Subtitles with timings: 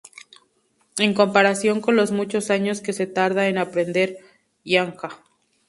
[0.97, 4.17] En comparación con los muchos años que se tarda en aprender
[4.65, 5.21] Hanja.